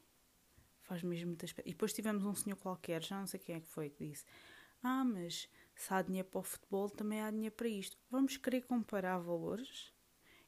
faz 0.82 1.04
mesmo 1.04 1.28
muita 1.28 1.44
espécie. 1.44 1.68
E 1.68 1.72
depois 1.72 1.92
tivemos 1.92 2.24
um 2.24 2.34
senhor 2.34 2.56
qualquer, 2.56 3.00
já 3.00 3.20
não 3.20 3.28
sei 3.28 3.38
quem 3.38 3.54
é 3.54 3.60
que 3.60 3.68
foi, 3.68 3.88
que 3.88 4.08
disse: 4.08 4.24
Ah, 4.82 5.04
mas 5.04 5.48
se 5.76 5.94
há 5.94 6.02
dinheiro 6.02 6.28
para 6.28 6.40
o 6.40 6.42
futebol, 6.42 6.90
também 6.90 7.20
há 7.20 7.30
dinheiro 7.30 7.54
para 7.54 7.68
isto. 7.68 7.96
Vamos 8.10 8.36
querer 8.36 8.62
comparar 8.62 9.18
valores? 9.18 9.92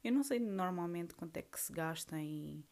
Eu 0.02 0.10
não 0.12 0.24
sei 0.24 0.40
normalmente 0.40 1.14
quanto 1.14 1.36
é 1.36 1.42
que 1.42 1.60
se 1.60 1.72
gasta 1.72 2.18
em, 2.18 2.66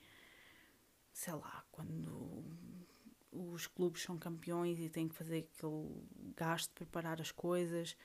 sei 1.13 1.35
lá, 1.35 1.65
quando 1.71 2.80
os 3.33 3.67
clubes 3.67 4.03
são 4.03 4.19
campeões 4.19 4.79
e 4.81 4.89
têm 4.89 5.09
que 5.09 5.15
fazer 5.15 5.49
aquele 5.53 6.05
gasto 6.37 6.69
de 6.71 6.75
preparar 6.75 7.21
as 7.21 7.31
coisas. 7.31 7.97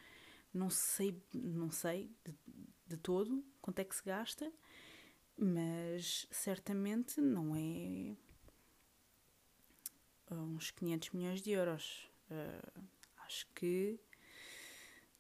Não 0.53 0.69
sei, 0.69 1.21
não 1.33 1.69
sei 1.71 2.11
de, 2.23 2.33
de 2.87 2.97
todo 2.97 3.43
quanto 3.61 3.79
é 3.79 3.83
que 3.83 3.95
se 3.95 4.03
gasta, 4.03 4.51
mas 5.37 6.27
certamente 6.31 7.19
não 7.19 7.55
é 7.55 8.15
uns 10.31 10.71
500 10.71 11.09
milhões 11.11 11.41
de 11.41 11.51
euros. 11.51 12.09
Uh, 12.29 12.83
acho 13.25 13.47
que 13.53 13.99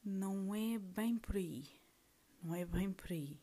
não 0.03 0.53
é 0.53 0.77
bem 0.77 1.17
por 1.17 1.35
aí. 1.35 1.65
Não 2.41 2.53
é 2.53 2.63
bem 2.63 2.91
por 2.91 3.11
aí. 3.11 3.41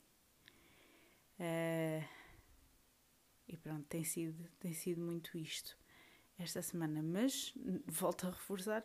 Uh, 1.38 2.08
e 3.48 3.56
pronto, 3.56 3.84
tem 3.88 4.04
sido, 4.04 4.48
tem 4.60 4.72
sido 4.72 5.00
muito 5.00 5.36
isto 5.36 5.81
esta 6.38 6.62
semana. 6.62 7.02
Mas, 7.02 7.54
volto 7.86 8.26
a 8.26 8.30
reforçar, 8.30 8.84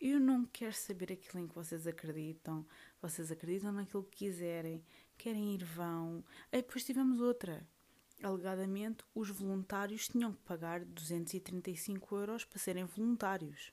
eu 0.00 0.18
não 0.18 0.46
quero 0.46 0.74
saber 0.74 1.12
aquilo 1.12 1.44
em 1.44 1.48
que 1.48 1.54
vocês 1.54 1.86
acreditam. 1.86 2.66
Vocês 3.02 3.30
acreditam 3.30 3.72
naquilo 3.72 4.04
que 4.04 4.24
quiserem. 4.24 4.84
Querem 5.18 5.54
ir, 5.54 5.64
vão. 5.64 6.24
Aí 6.50 6.62
depois 6.62 6.84
tivemos 6.84 7.20
outra. 7.20 7.66
Alegadamente, 8.22 9.04
os 9.14 9.30
voluntários 9.30 10.08
tinham 10.08 10.32
que 10.32 10.42
pagar 10.42 10.84
235 10.84 12.16
euros 12.16 12.44
para 12.44 12.58
serem 12.58 12.84
voluntários. 12.84 13.72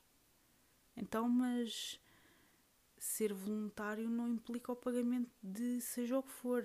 Então, 0.96 1.30
mas 1.30 2.00
ser 2.98 3.34
voluntário 3.34 4.10
não 4.10 4.28
implica 4.28 4.72
o 4.72 4.76
pagamento 4.76 5.30
de 5.42 5.80
seja 5.80 6.18
o 6.18 6.24
que 6.24 6.32
for. 6.32 6.64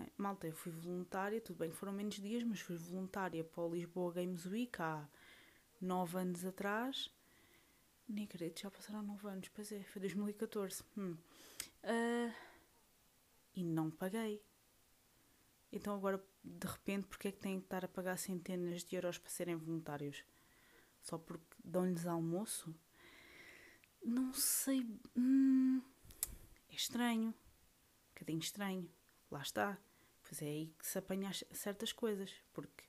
É? 0.00 0.06
Malta, 0.16 0.46
eu 0.46 0.54
fui 0.54 0.72
voluntária, 0.72 1.40
tudo 1.40 1.58
bem 1.58 1.70
que 1.70 1.76
foram 1.76 1.92
menos 1.92 2.14
dias, 2.14 2.42
mas 2.44 2.60
fui 2.60 2.76
voluntária 2.76 3.44
para 3.44 3.62
o 3.62 3.74
Lisboa 3.74 4.12
Games 4.12 4.46
Week 4.46 4.80
há 4.80 5.06
nove 5.80 6.18
anos 6.18 6.44
atrás. 6.44 7.10
Nem 8.08 8.24
acredito, 8.24 8.60
já 8.60 8.70
passaram 8.70 9.02
nove 9.02 9.28
anos, 9.28 9.48
pois 9.48 9.70
é, 9.70 9.82
foi 9.84 10.00
2014. 10.00 10.82
Hum. 10.96 11.16
Uh, 11.84 12.32
e 13.54 13.62
não 13.62 13.90
paguei. 13.90 14.42
Então 15.70 15.94
agora, 15.94 16.22
de 16.42 16.66
repente, 16.66 17.06
porque 17.06 17.28
é 17.28 17.32
que 17.32 17.38
têm 17.38 17.58
que 17.58 17.66
estar 17.66 17.84
a 17.84 17.88
pagar 17.88 18.16
centenas 18.18 18.84
de 18.84 18.96
euros 18.96 19.18
para 19.18 19.30
serem 19.30 19.56
voluntários? 19.56 20.24
Só 21.02 21.18
porque 21.18 21.54
dão-lhes 21.62 22.06
almoço? 22.06 22.74
Não 24.04 24.32
sei. 24.32 24.86
Hum, 25.16 25.82
é 26.70 26.74
estranho. 26.74 27.28
Um 27.28 27.34
bocadinho 28.14 28.38
estranho. 28.40 28.90
Lá 29.32 29.42
está. 29.42 29.78
Pois 30.22 30.40
é 30.42 30.46
aí 30.46 30.74
que 30.78 30.86
se 30.86 30.98
apanha 30.98 31.30
certas 31.50 31.92
coisas. 31.92 32.32
Porque 32.52 32.84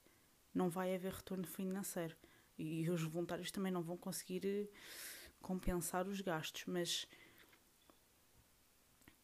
não 0.54 0.70
vai 0.70 0.94
haver 0.94 1.14
retorno 1.14 1.48
financeiro. 1.48 2.16
E 2.58 2.88
os 2.90 3.02
voluntários 3.02 3.50
também 3.50 3.72
não 3.72 3.82
vão 3.82 3.98
conseguir 3.98 4.46
eh, 4.46 4.68
compensar 5.42 6.08
os 6.08 6.22
gastos. 6.22 6.66
Mas 6.68 7.08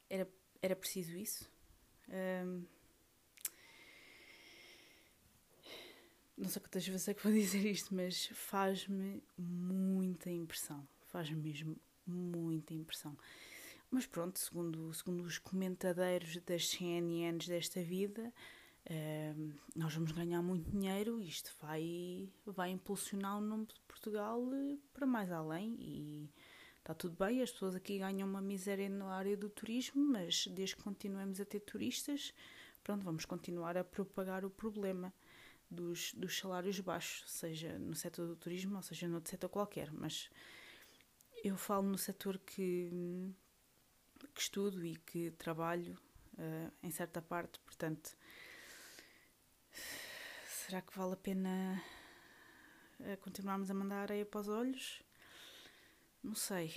era, 0.10 0.28
era 0.62 0.76
preciso 0.76 1.16
isso. 1.16 1.48
Um, 2.08 2.66
não 6.36 6.50
sei 6.50 6.62
quantas 6.62 6.88
vezes 6.88 7.08
é 7.08 7.14
que 7.14 7.22
vou 7.24 7.32
dizer 7.34 7.64
isto, 7.66 7.94
mas 7.94 8.28
faz-me 8.34 9.22
muita 9.38 10.32
impressão 10.32 10.88
faz 11.10 11.30
mesmo 11.32 11.76
muita 12.06 12.74
impressão. 12.74 13.18
Mas 13.92 14.06
pronto, 14.06 14.38
segundo, 14.38 14.94
segundo 14.94 15.24
os 15.24 15.40
comentadeiros 15.40 16.38
das 16.46 16.68
CNNs 16.70 17.48
desta 17.48 17.82
vida, 17.82 18.32
uh, 18.86 19.54
nós 19.76 19.94
vamos 19.96 20.12
ganhar 20.12 20.42
muito 20.44 20.70
dinheiro 20.70 21.20
e 21.20 21.28
isto 21.28 21.52
vai, 21.60 22.30
vai 22.46 22.70
impulsionar 22.70 23.38
o 23.38 23.42
nome 23.42 23.66
de 23.66 23.80
Portugal 23.88 24.42
eh, 24.54 24.78
para 24.94 25.08
mais 25.08 25.32
além 25.32 25.76
e 25.80 26.30
está 26.78 26.94
tudo 26.94 27.16
bem, 27.18 27.42
as 27.42 27.52
pessoas 27.52 27.76
aqui 27.76 27.98
ganham 27.98 28.28
uma 28.28 28.42
miséria 28.42 28.88
na 28.88 29.12
área 29.14 29.36
do 29.36 29.50
turismo, 29.50 30.04
mas 30.04 30.48
desde 30.48 30.76
que 30.76 30.84
continuemos 30.84 31.40
a 31.40 31.46
ter 31.46 31.60
turistas, 31.60 32.34
pronto, 32.84 33.04
vamos 33.04 33.26
continuar 33.26 33.76
a 33.76 33.84
propagar 33.84 34.46
o 34.46 34.52
problema 34.52 35.12
dos, 35.70 36.14
dos 36.14 36.38
salários 36.38 36.80
baixos, 36.80 37.30
seja 37.30 37.78
no 37.80 37.96
setor 37.96 38.28
do 38.28 38.36
turismo 38.36 38.76
ou 38.76 38.82
seja 38.82 39.08
no 39.08 39.16
outro 39.16 39.30
setor 39.30 39.50
qualquer, 39.50 39.92
mas 39.92 40.30
eu 41.44 41.56
falo 41.58 41.88
no 41.88 41.98
setor 41.98 42.38
que, 42.40 43.32
que 44.40 44.44
estudo 44.44 44.86
e 44.86 44.96
que 44.96 45.32
trabalho 45.32 46.00
uh, 46.36 46.72
em 46.82 46.90
certa 46.90 47.22
parte, 47.22 47.60
portanto, 47.60 48.18
será 50.48 50.82
que 50.82 50.98
vale 50.98 51.12
a 51.12 51.18
pena 51.18 51.84
uh, 53.02 53.18
continuarmos 53.18 53.70
a 53.70 53.74
mandar 53.74 54.04
areia 54.04 54.26
para 54.26 54.40
os 54.40 54.48
olhos? 54.48 55.04
Não 56.24 56.34
sei, 56.34 56.74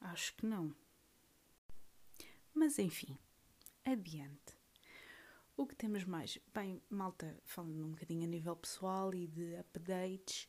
acho 0.00 0.34
que 0.34 0.44
não. 0.44 0.74
Mas 2.52 2.76
enfim, 2.76 3.16
adiante. 3.84 4.56
O 5.56 5.64
que 5.64 5.76
temos 5.76 6.04
mais? 6.04 6.36
Bem, 6.52 6.82
malta, 6.90 7.38
falando 7.44 7.86
um 7.86 7.90
bocadinho 7.92 8.24
a 8.24 8.26
nível 8.26 8.56
pessoal 8.56 9.14
e 9.14 9.28
de 9.28 9.54
updates, 9.60 10.48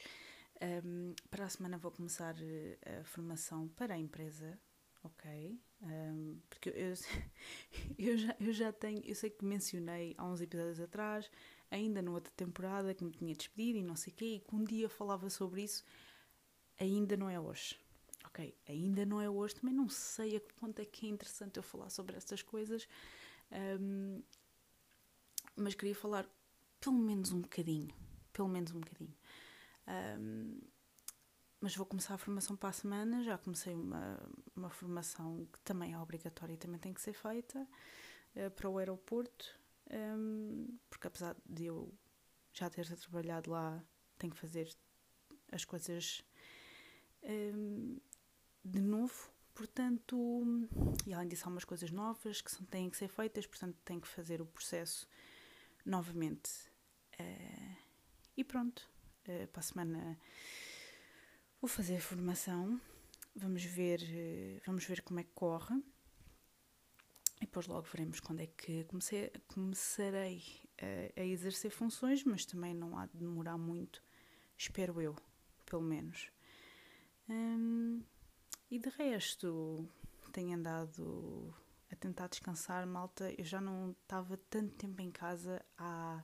um, 0.84 1.14
para 1.30 1.46
a 1.46 1.50
semana 1.50 1.78
vou 1.78 1.92
começar 1.92 2.36
eh, 2.42 3.00
a 3.00 3.04
formação 3.04 3.68
para 3.70 3.94
a 3.94 3.98
empresa, 3.98 4.60
ok? 5.08 5.60
Um, 5.82 6.40
porque 6.50 6.70
eu, 6.70 6.94
eu, 7.98 8.18
já, 8.18 8.36
eu 8.40 8.54
já 8.54 8.72
tenho, 8.72 9.02
eu 9.06 9.16
sei 9.16 9.30
que 9.30 9.46
mencionei 9.46 10.16
há 10.18 10.26
uns 10.26 10.42
episódios 10.42 10.80
atrás, 10.80 11.30
ainda 11.70 12.02
na 12.02 12.12
outra 12.12 12.32
temporada, 12.36 12.94
que 12.94 13.04
me 13.04 13.12
tinha 13.12 13.36
despedido 13.36 13.80
e 13.80 13.84
não 13.84 13.96
sei 13.96 14.14
o 14.14 14.16
quê, 14.16 14.26
e 14.26 14.40
que 14.40 14.56
um 14.56 14.64
dia 14.64 14.90
falava 14.90 15.30
sobre 15.30 15.64
isso, 15.64 15.84
ainda 16.80 17.16
não 17.18 17.30
é 17.30 17.40
hoje. 17.40 17.80
Ok, 18.26 18.54
ainda 18.68 19.06
não 19.06 19.22
é 19.22 19.30
hoje, 19.30 19.56
também 19.56 19.74
não 19.74 19.88
sei 19.90 20.36
a 20.36 20.40
que 20.40 20.54
ponto 20.54 20.80
é 20.80 20.86
que 20.86 21.06
é 21.06 21.10
interessante 21.10 21.58
eu 21.58 21.64
falar 21.64 21.90
sobre 21.90 22.18
estas 22.18 22.42
coisas, 22.42 22.88
um, 23.80 24.22
mas 25.56 25.74
queria 25.74 25.96
falar 25.96 26.28
pelo 26.80 26.98
menos 26.98 27.32
um 27.32 27.42
bocadinho, 27.42 27.94
pelo 28.34 28.48
menos 28.48 28.72
um 28.72 28.80
bocadinho. 28.80 29.16
Um, 29.88 30.60
mas 31.60 31.76
vou 31.76 31.86
começar 31.86 32.14
a 32.14 32.18
formação 32.18 32.56
para 32.56 32.70
a 32.70 32.74
semana. 32.74 33.24
Já 33.24 33.38
comecei 33.38 33.74
uma, 33.74 34.20
uma 34.56 34.70
formação 34.70 35.48
que 35.52 35.60
também 35.62 35.94
é 35.94 36.00
obrigatória 36.00 36.54
e 36.54 36.58
também 36.58 36.80
tem 36.80 36.94
que 36.94 37.02
ser 37.02 37.14
feita 37.14 37.68
uh, 38.36 38.52
para 38.52 38.70
o 38.70 38.78
aeroporto, 38.78 39.60
um, 39.92 40.78
porque 40.90 41.08
apesar 41.08 41.36
de 41.46 41.66
eu 41.66 41.94
já 42.54 42.70
ter 42.70 42.88
trabalhado 42.96 43.52
lá, 43.52 43.84
tenho 44.18 44.34
que 44.34 44.40
fazer 44.40 44.70
as 45.52 45.64
coisas 45.66 46.24
um, 47.24 48.00
de 48.64 48.80
novo. 48.80 49.32
Portanto, 49.54 50.44
e 51.08 51.14
além 51.14 51.28
disso, 51.28 51.46
há 51.48 51.50
umas 51.50 51.66
coisas 51.66 51.90
novas 51.90 52.42
que 52.42 52.52
são, 52.52 52.64
têm 52.66 52.90
que 52.92 52.98
ser 52.98 53.08
feitas, 53.08 53.48
portanto, 53.48 53.76
tenho 53.84 54.00
que 54.00 54.08
fazer 54.08 54.40
o 54.40 54.46
processo 54.46 55.08
novamente. 55.84 56.52
Uh, 57.20 57.76
e 58.36 58.44
pronto, 58.44 58.88
eh, 59.26 59.48
para 59.48 59.60
a 59.60 59.64
semana 59.64 60.20
vou 61.62 61.68
fazer 61.70 61.98
a 61.98 62.02
formação. 62.02 62.80
Vamos 63.36 63.64
ver, 63.64 64.02
uh, 64.02 64.62
vamos 64.66 64.86
ver 64.86 65.02
como 65.02 65.20
é 65.20 65.24
que 65.24 65.32
corre. 65.34 65.76
E 67.40 67.46
depois 67.46 67.68
logo 67.68 67.88
veremos 67.92 68.20
quando 68.20 68.42
é 68.42 68.48
que 68.48 68.84
comecei, 68.86 69.32
começarei 69.48 70.44
a, 70.82 71.22
a 71.22 71.24
exercer 71.24 71.70
funções, 71.70 72.24
mas 72.24 72.46
também 72.46 72.74
não 72.74 72.98
há 72.98 73.06
de 73.06 73.18
demorar 73.18 73.58
muito, 73.58 74.02
espero 74.58 75.00
eu, 75.00 75.16
pelo 75.66 75.84
menos. 75.84 76.32
Hum, 77.30 78.02
e 78.72 78.80
de 78.80 78.90
resto, 78.90 79.88
tenho 80.34 80.56
andado 80.56 81.54
a 81.92 81.96
tentar 81.96 82.28
descansar, 82.28 82.86
malta. 82.86 83.34
Eu 83.38 83.46
já 83.46 83.62
não 83.62 83.92
estava 84.04 84.38
tanto 84.50 84.76
tempo 84.76 85.02
em 85.02 85.12
casa 85.12 85.64
há 85.78 86.24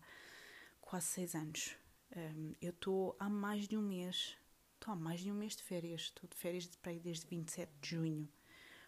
quase 0.82 1.08
seis 1.08 1.36
anos. 1.36 1.76
Um, 2.16 2.54
eu 2.62 2.72
estou 2.72 3.16
há 3.20 3.30
mais 3.30 3.68
de 3.68 3.76
um 3.78 3.82
mês, 3.82 4.38
estou 4.84 4.94
há 4.94 4.98
mais 4.98 5.22
de 5.22 5.32
um 5.32 5.36
mês 5.36 5.56
de 5.56 5.64
férias, 5.64 6.02
estou 6.02 6.30
de 6.30 6.36
férias 6.36 6.68
de 6.68 6.78
praia 6.78 7.00
desde 7.00 7.26
27 7.26 7.72
de 7.80 7.90
junho. 7.90 8.28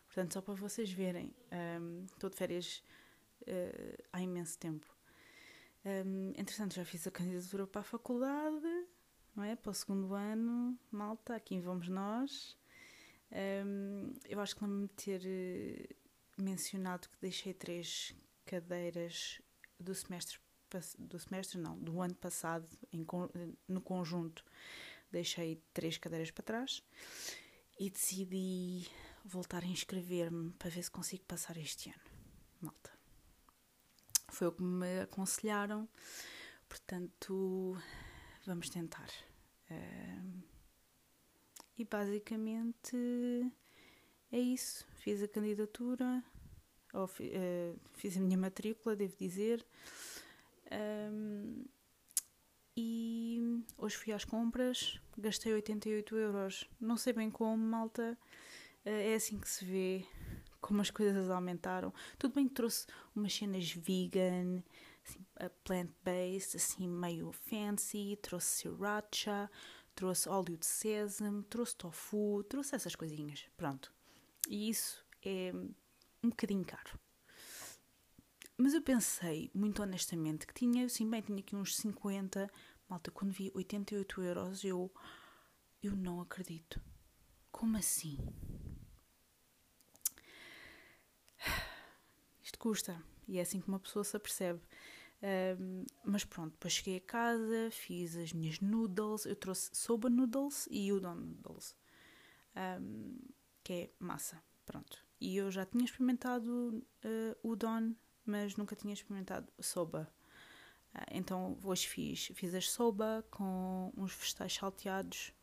Portanto, 0.08 0.34
só 0.34 0.42
para 0.42 0.54
vocês 0.54 0.92
verem, 0.92 1.34
um, 1.82 2.04
estou 2.04 2.30
de 2.30 2.36
férias 2.36 2.84
uh, 3.44 4.04
há 4.12 4.22
imenso 4.22 4.60
tempo. 4.60 4.86
Um, 5.86 6.34
entretanto, 6.36 6.76
já 6.76 6.84
fiz 6.84 7.08
a 7.08 7.12
candidatura 7.12 7.66
para 7.66 7.80
a 7.80 7.84
faculdade, 7.84 8.86
não 9.34 9.44
é? 9.46 9.56
Para 9.56 9.72
o 9.72 9.74
segundo 9.74 10.14
ano, 10.14 10.78
malta, 10.92 11.34
aqui 11.34 11.62
vamos 11.62 11.88
nós. 11.88 12.58
Um, 13.32 14.14
eu 14.28 14.42
acho 14.42 14.54
que 14.54 14.64
lembro-me 14.66 14.88
de 14.88 14.94
ter 14.96 15.22
uh, 15.22 16.44
mencionado 16.44 17.08
que 17.08 17.18
deixei 17.22 17.54
três 17.54 18.14
cadeiras 18.46 19.42
do 19.80 19.96
semestre 19.96 20.40
do 21.00 21.18
semestre, 21.18 21.58
não, 21.58 21.78
do 21.78 22.02
ano 22.02 22.16
passado, 22.16 22.68
em, 22.92 23.06
no 23.66 23.80
conjunto, 23.80 24.44
deixei 25.16 25.62
três 25.74 25.98
cadeiras 25.98 26.30
para 26.30 26.44
trás 26.44 26.84
e 27.80 27.90
decidi 27.90 28.86
voltar 29.24 29.64
a 29.64 29.68
inscrever-me 29.68 30.52
para 30.52 30.70
ver 30.70 30.84
se 30.84 30.92
consigo 30.92 31.24
passar 31.24 31.56
este 31.58 31.90
ano. 31.90 32.04
Malta. 32.62 32.92
Foi 34.30 34.48
o 34.48 34.52
que 34.52 34.62
me 34.62 35.02
aconselharam. 35.02 35.88
Portanto, 36.68 37.78
vamos 38.46 38.70
tentar. 38.70 39.10
E 41.78 41.86
basicamente 41.86 42.98
é 44.32 44.40
isso. 44.40 44.86
Fiz 44.96 45.24
a 45.24 45.28
candidatura, 45.28 46.24
ou, 46.94 47.06
uh, 47.06 47.80
fiz 47.94 48.18
a 48.18 48.20
minha 48.20 48.38
matrícula, 48.38 48.96
devo 48.96 49.16
dizer. 49.18 49.66
E 52.76 53.64
hoje 53.78 53.96
fui 53.96 54.12
às 54.14 54.26
compras, 54.26 55.00
gastei 55.18 55.54
88 55.54 56.16
euros. 56.16 56.70
Não 56.80 56.98
sei 56.98 57.14
bem 57.14 57.30
como, 57.32 57.58
malta. 57.58 58.18
Uh, 58.86 58.90
é 58.90 59.16
assim 59.16 59.40
que 59.40 59.50
se 59.50 59.64
vê 59.64 60.06
como 60.60 60.82
as 60.82 60.90
coisas 60.90 61.30
aumentaram. 61.30 61.94
Tudo 62.18 62.36
bem 62.36 62.48
que 62.48 62.54
trouxe 62.54 62.88
umas 63.16 63.34
cenas 63.34 63.72
vegan, 63.72 64.64
assim, 65.06 65.26
plant-based, 65.64 66.58
assim 66.58 66.88
meio 66.88 67.32
fancy, 67.32 68.18
trouxe 68.22 68.64
sriracha, 68.64 69.50
trouxe 69.94 70.28
óleo 70.28 70.58
de 70.58 70.66
sésamo, 70.66 71.44
trouxe 71.44 71.76
tofu, 71.76 72.44
trouxe 72.50 72.76
essas 72.76 72.96
coisinhas. 72.96 73.46
Pronto. 73.56 73.94
E 74.50 74.70
isso 74.70 75.06
é 75.24 75.52
um 76.24 76.30
bocadinho 76.30 76.66
caro. 76.66 77.05
Mas 78.58 78.74
eu 78.74 78.82
pensei, 78.82 79.52
muito 79.54 79.82
honestamente, 79.82 80.48
que 80.48 80.54
tinha, 80.54 80.88
sim, 80.88 81.10
bem, 81.10 81.22
tinha 81.22 81.40
aqui 81.40 81.56
uns 81.56 81.76
50. 81.76 82.50
Malta, 82.88 83.12
quando 83.12 83.32
vi 83.32 83.52
88 83.54 84.22
euros, 84.22 84.64
eu. 84.64 84.92
Eu 85.84 85.96
não 85.96 86.22
acredito. 86.22 86.82
Como 87.52 87.78
assim? 87.78 88.18
Isto 92.42 92.58
custa. 92.58 93.04
E 93.28 93.38
é 93.38 93.42
assim 93.42 93.60
que 93.60 93.68
uma 93.68 93.80
pessoa 93.80 94.04
se 94.04 94.16
apercebe. 94.16 94.62
Um, 95.60 95.86
mas 96.04 96.24
pronto, 96.24 96.52
depois 96.52 96.74
cheguei 96.74 96.98
a 96.98 97.02
casa, 97.02 97.70
fiz 97.72 98.16
as 98.16 98.32
minhas 98.34 98.60
noodles. 98.60 99.26
Eu 99.26 99.36
trouxe 99.36 99.70
soba 99.74 100.10
noodles 100.10 100.68
e 100.70 100.92
udon 100.92 101.16
noodles, 101.16 101.76
um, 102.80 103.18
que 103.64 103.74
é 103.74 103.90
massa. 104.00 104.42
Pronto. 104.66 105.04
E 105.20 105.38
eu 105.38 105.50
já 105.52 105.66
tinha 105.66 105.86
experimentado 105.86 106.86
uh, 107.04 107.50
udon, 107.50 107.96
mas 108.26 108.56
nunca 108.56 108.76
tinha 108.76 108.94
experimentado 108.94 109.52
soba. 109.60 110.12
Uh, 110.94 111.06
então 111.12 111.58
hoje 111.64 111.88
fiz, 111.88 112.32
fiz 112.36 112.54
as 112.54 112.70
soba 112.70 113.26
com 113.30 113.92
uns 113.96 114.14
vegetais 114.14 114.54
salteados 114.54 115.34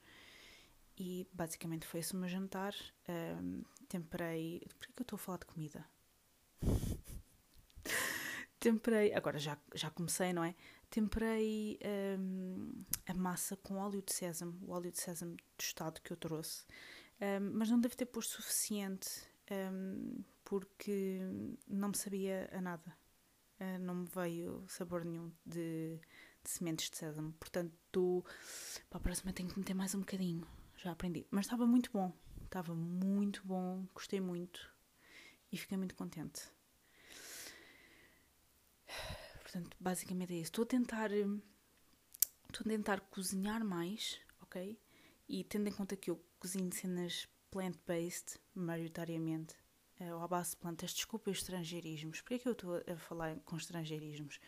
e 0.98 1.26
basicamente 1.32 1.86
foi 1.86 2.00
esse 2.00 2.14
o 2.14 2.16
meu 2.16 2.28
jantar. 2.28 2.74
Um, 3.08 3.62
temperei. 3.88 4.60
Por 4.78 4.88
que 4.88 5.00
eu 5.00 5.02
estou 5.02 5.16
a 5.16 5.18
falar 5.18 5.38
de 5.38 5.46
comida? 5.46 5.84
temperei, 8.58 9.12
agora 9.12 9.38
já, 9.38 9.58
já 9.74 9.90
comecei, 9.90 10.32
não 10.32 10.44
é? 10.44 10.54
Temperei 10.88 11.78
um, 12.18 12.70
a 13.06 13.14
massa 13.14 13.56
com 13.56 13.76
óleo 13.76 14.02
de 14.02 14.12
sésamo, 14.12 14.58
o 14.62 14.70
óleo 14.70 14.92
de 14.92 15.00
sésamo 15.00 15.36
tostado 15.56 16.00
que 16.00 16.12
eu 16.12 16.16
trouxe, 16.16 16.64
um, 17.20 17.50
mas 17.54 17.70
não 17.70 17.80
devo 17.80 17.96
ter 17.96 18.06
posto 18.06 18.40
suficiente 18.40 19.26
porque 20.52 21.18
não 21.66 21.88
me 21.88 21.96
sabia 21.96 22.46
a 22.52 22.60
nada, 22.60 22.94
uh, 23.58 23.78
não 23.78 23.94
me 23.94 24.06
veio 24.14 24.62
sabor 24.68 25.02
nenhum 25.02 25.32
de, 25.46 25.98
de 26.44 26.50
sementes 26.50 26.90
de 26.90 26.98
sésamo, 26.98 27.32
portanto, 27.40 28.22
para 28.90 28.98
a 28.98 29.00
próxima 29.00 29.32
tenho 29.32 29.48
que 29.48 29.58
meter 29.58 29.72
mais 29.72 29.94
um 29.94 30.00
bocadinho, 30.00 30.46
já 30.76 30.92
aprendi, 30.92 31.26
mas 31.30 31.46
estava 31.46 31.66
muito 31.66 31.90
bom, 31.90 32.12
estava 32.44 32.74
muito 32.74 33.42
bom, 33.46 33.86
gostei 33.94 34.20
muito 34.20 34.70
e 35.50 35.56
fiquei 35.56 35.78
muito 35.78 35.94
contente. 35.94 36.42
Portanto, 39.40 39.74
basicamente 39.80 40.34
é 40.34 40.36
isso. 40.36 40.50
Estou 40.50 40.64
a 40.64 40.66
tentar. 40.66 41.10
Estou 41.12 42.60
a 42.60 42.68
tentar 42.68 43.00
cozinhar 43.00 43.64
mais, 43.64 44.20
ok? 44.42 44.78
E 45.26 45.44
tendo 45.44 45.68
em 45.68 45.72
conta 45.72 45.96
que 45.96 46.10
eu 46.10 46.22
cozinho 46.38 46.70
cenas 46.74 47.26
plant-based, 47.50 48.38
maioritariamente, 48.54 49.54
ou 50.12 50.20
à 50.22 50.28
base 50.28 50.50
de 50.50 50.56
plantas, 50.56 50.92
desculpa 50.92 51.30
os 51.30 51.38
estrangeirismos. 51.38 52.20
Por 52.20 52.38
que 52.38 52.48
eu 52.48 52.52
estou 52.52 52.82
a 52.86 52.96
falar 52.96 53.38
com 53.40 53.56
estrangeirismos? 53.56 54.38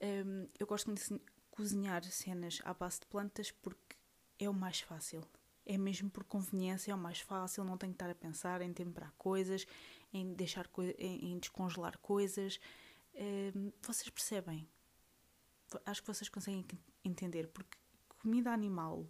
Um, 0.00 0.06
ehm, 0.06 0.48
eu 0.58 0.66
gosto 0.66 0.92
de 0.92 1.20
cozinhar 1.50 2.02
cenas 2.04 2.60
à 2.64 2.74
base 2.74 3.00
de 3.00 3.06
plantas 3.06 3.50
porque 3.50 3.96
é 4.38 4.48
o 4.48 4.54
mais 4.54 4.80
fácil. 4.80 5.22
É 5.64 5.76
mesmo 5.76 6.08
por 6.08 6.24
conveniência, 6.24 6.92
é 6.92 6.94
o 6.94 6.98
mais 6.98 7.20
fácil, 7.20 7.64
não 7.64 7.76
tenho 7.76 7.92
que 7.92 7.96
estar 7.96 8.10
a 8.10 8.14
pensar 8.14 8.60
em 8.62 8.72
temperar 8.72 9.12
coisas, 9.18 9.66
em 10.12 10.32
deixar 10.34 10.70
em, 10.98 11.32
em 11.32 11.38
descongelar 11.38 11.98
coisas 11.98 12.60
vocês 13.82 14.08
percebem? 14.10 14.68
Acho 15.84 16.02
que 16.02 16.08
vocês 16.08 16.28
conseguem 16.28 16.64
entender, 17.04 17.48
porque 17.48 17.76
comida 18.08 18.52
animal, 18.52 19.06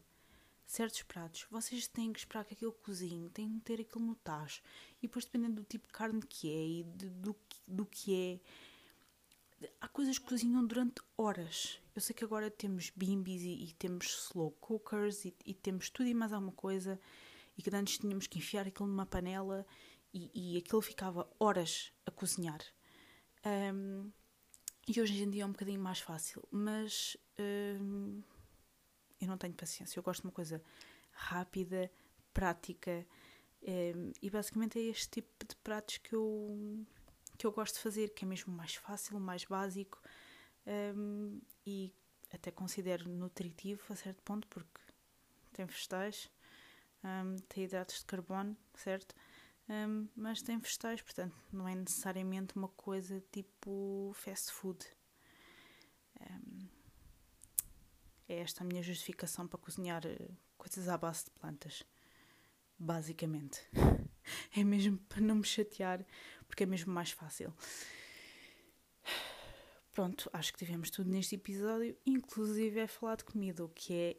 certos 0.67 1.03
pratos, 1.03 1.47
vocês 1.51 1.87
têm 1.87 2.13
que 2.13 2.19
esperar 2.19 2.45
que 2.45 2.55
aquilo 2.55 2.73
cozinhe, 2.73 3.31
têm 3.31 3.59
que 3.59 3.65
ter 3.65 3.81
aquilo 3.81 4.05
no 4.05 4.17
tacho, 4.17 4.63
e 4.99 5.07
depois 5.07 5.25
dependendo 5.25 5.55
do 5.57 5.65
tipo 5.65 5.87
de 5.87 5.93
carne 5.93 6.21
que 6.21 6.51
é 6.51 6.67
e 6.67 6.83
de, 6.83 7.09
do, 7.11 7.37
do 7.67 7.87
que 7.87 8.41
é, 9.61 9.67
há 9.81 9.89
coisas 9.89 10.19
que 10.19 10.27
cozinham 10.27 10.67
durante 10.67 11.01
horas. 11.17 11.81
Eu 11.95 12.01
sei 12.01 12.15
que 12.15 12.25
agora 12.25 12.51
temos 12.51 12.91
bimbis 12.95 13.43
e, 13.43 13.65
e 13.65 13.73
temos 13.75 14.07
slow 14.07 14.51
cookers 14.61 15.25
e, 15.25 15.35
e, 15.45 15.55
temos 15.55 15.89
tudo 15.89 16.09
e 16.09 16.15
mais 16.15 16.33
alguma 16.33 16.53
coisa, 16.53 17.01
e 17.57 17.63
que 17.63 17.75
antes 17.75 17.99
tínhamos 17.99 18.27
que 18.27 18.39
enfiar 18.39 18.67
aquilo 18.67 18.89
numa 18.89 19.07
panela 19.07 19.65
e, 20.13 20.31
e 20.35 20.59
aquilo 20.59 20.83
ficava 20.83 21.29
horas 21.39 21.93
a 22.05 22.11
cozinhar. 22.11 22.61
Um, 23.45 24.11
e 24.89 25.01
hoje 25.01 25.23
em 25.23 25.31
dia 25.31 25.43
é 25.43 25.47
um 25.47 25.53
bocadinho 25.53 25.81
mais 25.81 26.01
fácil, 26.01 26.47
mas 26.51 27.17
um, 27.39 28.23
eu 29.21 29.29
não 29.29 29.39
tenho 29.39 29.55
paciência. 29.55 29.99
Eu 29.99 30.03
gosto 30.03 30.23
de 30.23 30.29
uma 30.29 30.33
coisa 30.33 30.63
rápida, 31.13 31.91
prática, 32.33 33.07
um, 33.63 34.13
e 34.23 34.31
basicamente 34.31 34.79
é 34.79 34.83
este 34.83 35.09
tipo 35.09 35.47
de 35.47 35.57
pratos 35.57 35.99
que 35.99 36.15
eu, 36.15 36.87
que 37.39 37.47
eu 37.47 37.53
gosto 37.53 37.75
de 37.75 37.81
fazer, 37.81 38.11
que 38.11 38.25
é 38.25 38.29
mesmo 38.29 38.53
mais 38.53 38.75
fácil, 38.75 39.19
mais 39.19 39.45
básico 39.45 40.01
e 41.65 41.95
até 42.33 42.51
considero 42.51 43.09
nutritivo 43.09 43.81
a 43.89 43.97
certo 43.97 44.21
ponto, 44.23 44.49
porque 44.49 44.81
tem 45.53 45.65
vegetais, 45.65 46.29
tem 47.49 47.65
hidratos 47.65 48.01
de 48.01 48.05
carbono, 48.05 48.57
certo? 48.75 49.15
um, 49.69 50.09
mas 50.15 50.43
tem 50.43 50.59
vegetais, 50.59 51.03
portanto 51.03 51.35
não 51.53 51.67
é 51.67 51.75
necessariamente 51.75 52.57
uma 52.57 52.69
coisa 52.69 53.23
tipo 53.33 54.13
fast 54.15 54.53
food. 54.53 54.85
Um, 56.21 56.69
é 58.29 58.41
esta 58.41 58.63
a 58.63 58.67
minha 58.67 58.83
justificação 58.83 59.47
para 59.47 59.59
cozinhar 59.59 60.05
eh, 60.07 60.17
coisas 60.57 60.89
à 60.89 60.97
base 60.97 61.25
de 61.27 61.31
plantas, 61.33 61.83
basicamente. 62.79 63.61
É 64.57 64.65
mesmo 64.65 64.99
para 65.09 65.21
não 65.21 65.37
me 65.37 65.45
chatear, 65.45 66.05
porque 66.49 66.65
é 66.65 66.67
mesmo 66.67 66.93
mais 66.93 67.13
fácil. 67.13 67.55
Pronto, 69.93 70.29
acho 70.33 70.53
que 70.53 70.59
tivemos 70.59 70.91
tudo 70.91 71.09
neste 71.09 71.37
episódio, 71.37 71.97
inclusive 72.05 72.81
é 72.81 72.89
falar 72.89 73.15
de 73.17 73.25
comida, 73.25 73.65
o 73.65 73.69
que 73.69 73.95
é. 73.95 74.17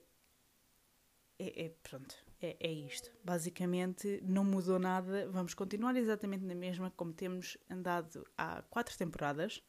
É, 1.39 1.65
é 1.65 1.69
pronto, 1.83 2.15
é, 2.41 2.55
é 2.59 2.71
isto. 2.71 3.11
Basicamente, 3.23 4.21
não 4.23 4.43
mudou 4.43 4.79
nada. 4.79 5.29
Vamos 5.29 5.53
continuar 5.53 5.95
exatamente 5.95 6.45
na 6.45 6.55
mesma 6.55 6.89
como 6.91 7.13
temos 7.13 7.57
andado 7.69 8.25
há 8.37 8.61
quatro 8.63 8.97
temporadas. 8.97 9.61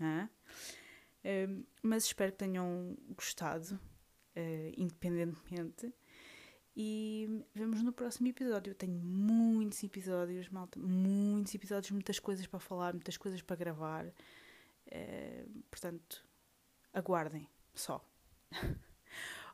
Hein? 0.00 0.28
Mas 1.82 2.04
espero 2.04 2.32
que 2.32 2.38
tenham 2.38 2.96
gostado, 3.16 3.74
uh, 4.36 4.72
independentemente. 4.76 5.92
E 6.76 7.44
vemos 7.54 7.82
no 7.82 7.92
próximo 7.92 8.28
episódio. 8.28 8.70
Eu 8.70 8.74
tenho 8.74 8.94
muitos 8.94 9.82
episódios, 9.82 10.48
malta, 10.48 10.78
muitos 10.78 11.52
episódios, 11.54 11.90
muitas 11.90 12.20
coisas 12.20 12.46
para 12.46 12.60
falar, 12.60 12.92
muitas 12.92 13.16
coisas 13.16 13.42
para 13.42 13.56
gravar. 13.56 14.06
Uh, 14.86 15.62
portanto, 15.70 16.24
aguardem 16.92 17.48
só. 17.74 18.04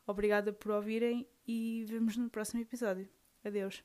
Obrigada 0.06 0.52
por 0.52 0.72
ouvirem 0.72 1.26
e 1.46 1.86
vemos 1.88 2.16
no 2.16 2.28
próximo 2.28 2.60
episódio. 2.60 3.08
Adeus. 3.42 3.82